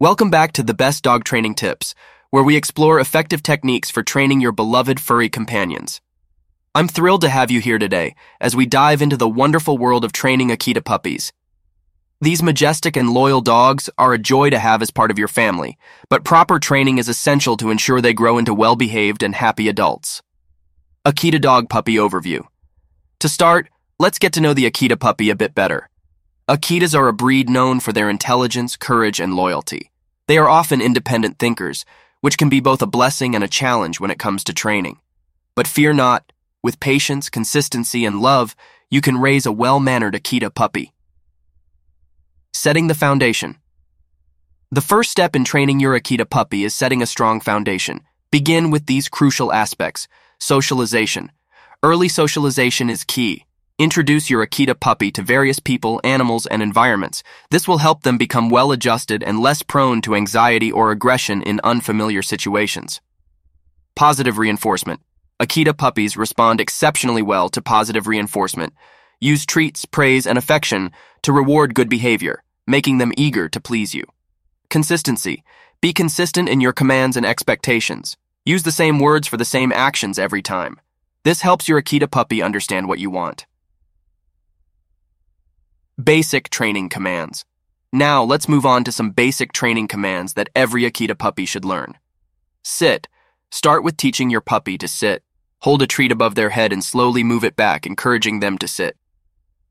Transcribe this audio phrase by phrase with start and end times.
[0.00, 1.92] Welcome back to the Best Dog Training Tips,
[2.30, 6.00] where we explore effective techniques for training your beloved furry companions.
[6.72, 10.12] I'm thrilled to have you here today as we dive into the wonderful world of
[10.12, 11.32] training Akita puppies.
[12.20, 15.76] These majestic and loyal dogs are a joy to have as part of your family,
[16.08, 20.22] but proper training is essential to ensure they grow into well behaved and happy adults.
[21.04, 22.46] Akita Dog Puppy Overview.
[23.18, 23.68] To start,
[23.98, 25.90] let's get to know the Akita puppy a bit better.
[26.48, 29.90] Akitas are a breed known for their intelligence, courage, and loyalty.
[30.28, 31.84] They are often independent thinkers,
[32.22, 34.98] which can be both a blessing and a challenge when it comes to training.
[35.54, 36.32] But fear not,
[36.62, 38.56] with patience, consistency, and love,
[38.90, 40.94] you can raise a well mannered Akita puppy.
[42.54, 43.58] Setting the foundation.
[44.70, 48.00] The first step in training your Akita puppy is setting a strong foundation.
[48.30, 51.30] Begin with these crucial aspects socialization.
[51.82, 53.44] Early socialization is key.
[53.80, 57.22] Introduce your Akita puppy to various people, animals, and environments.
[57.52, 61.60] This will help them become well adjusted and less prone to anxiety or aggression in
[61.62, 63.00] unfamiliar situations.
[63.94, 64.98] Positive reinforcement.
[65.38, 68.72] Akita puppies respond exceptionally well to positive reinforcement.
[69.20, 70.90] Use treats, praise, and affection
[71.22, 74.02] to reward good behavior, making them eager to please you.
[74.70, 75.44] Consistency.
[75.80, 78.16] Be consistent in your commands and expectations.
[78.44, 80.80] Use the same words for the same actions every time.
[81.22, 83.46] This helps your Akita puppy understand what you want.
[86.02, 87.44] Basic training commands.
[87.92, 91.98] Now let's move on to some basic training commands that every Akita puppy should learn.
[92.62, 93.08] Sit.
[93.50, 95.24] Start with teaching your puppy to sit.
[95.62, 98.96] Hold a treat above their head and slowly move it back, encouraging them to sit.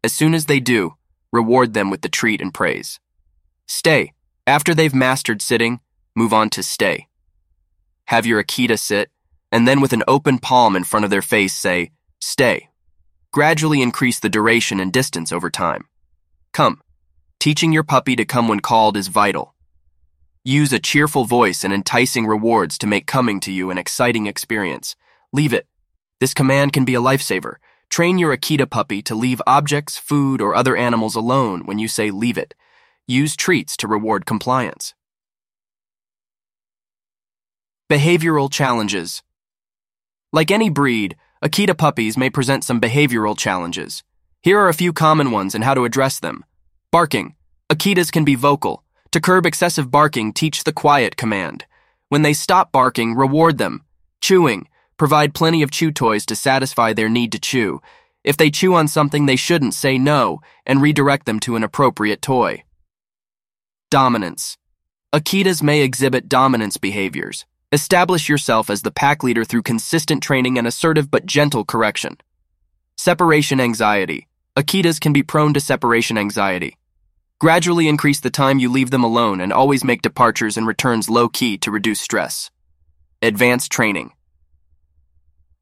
[0.03, 0.95] As soon as they do,
[1.31, 2.99] reward them with the treat and praise.
[3.65, 4.11] Stay.
[4.45, 5.79] After they've mastered sitting,
[6.13, 7.07] move on to stay.
[8.07, 9.11] Have your Akita sit,
[9.49, 12.67] and then with an open palm in front of their face say, stay.
[13.31, 15.85] Gradually increase the duration and distance over time.
[16.57, 16.81] Come.
[17.39, 19.53] Teaching your puppy to come when called is vital.
[20.43, 24.95] Use a cheerful voice and enticing rewards to make coming to you an exciting experience.
[25.31, 25.67] Leave it.
[26.19, 27.57] This command can be a lifesaver.
[27.91, 32.09] Train your Akita puppy to leave objects, food, or other animals alone when you say
[32.09, 32.55] leave it.
[33.05, 34.95] Use treats to reward compliance.
[37.87, 39.21] Behavioral challenges.
[40.33, 44.01] Like any breed, Akita puppies may present some behavioral challenges.
[44.47, 46.45] Here are a few common ones and how to address them.
[46.89, 47.35] Barking.
[47.69, 48.81] Akitas can be vocal.
[49.11, 51.65] To curb excessive barking, teach the quiet command.
[52.07, 53.83] When they stop barking, reward them.
[54.21, 54.69] Chewing.
[54.95, 57.81] Provide plenty of chew toys to satisfy their need to chew.
[58.23, 62.21] If they chew on something they shouldn't, say no and redirect them to an appropriate
[62.21, 62.63] toy.
[63.91, 64.57] Dominance.
[65.11, 67.45] Akitas may exhibit dominance behaviors.
[67.73, 72.15] Establish yourself as the pack leader through consistent training and assertive but gentle correction.
[72.95, 74.29] Separation anxiety.
[74.57, 76.77] Akitas can be prone to separation anxiety.
[77.39, 81.29] Gradually increase the time you leave them alone and always make departures and returns low
[81.29, 82.49] key to reduce stress.
[83.21, 84.13] Advanced training.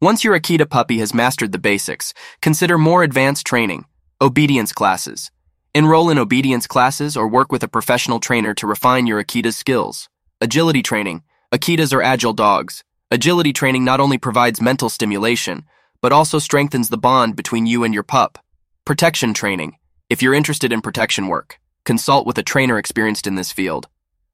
[0.02, 3.84] Once your Akita puppy has mastered the basics, consider more advanced training,
[4.22, 5.30] obedience classes.
[5.74, 10.08] Enroll in obedience classes or work with a professional trainer to refine your Akita's skills.
[10.40, 11.22] Agility training.
[11.52, 12.82] Akitas are agile dogs.
[13.12, 15.66] Agility training not only provides mental stimulation,
[16.02, 18.38] but also strengthens the bond between you and your pup.
[18.86, 19.78] Protection training.
[20.12, 23.88] If you're interested in protection work, consult with a trainer experienced in this field.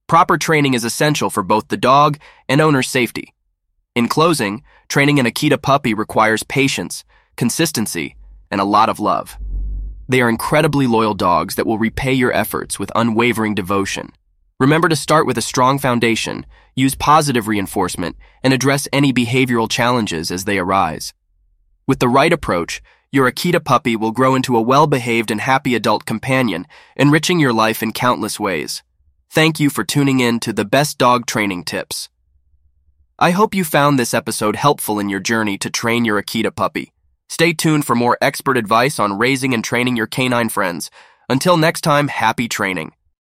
[0.08, 2.18] Proper training is essential for both the dog
[2.50, 3.34] and owner's safety.
[3.96, 7.06] In closing, training an Akita puppy requires patience,
[7.38, 8.18] consistency,
[8.52, 9.38] and a lot of love.
[10.10, 14.12] They are incredibly loyal dogs that will repay your efforts with unwavering devotion.
[14.60, 16.46] Remember to start with a strong foundation,
[16.76, 21.14] use positive reinforcement, and address any behavioral challenges as they arise.
[21.88, 25.76] With the right approach, your Akita puppy will grow into a well behaved and happy
[25.76, 28.84] adult companion, enriching your life in countless ways.
[29.30, 32.10] Thank you for tuning in to the best dog training tips.
[33.20, 36.94] I hope you found this episode helpful in your journey to train your Akita puppy.
[37.28, 40.90] Stay tuned for more expert advice on raising and training your canine friends.
[41.30, 42.94] Until next time, happy training.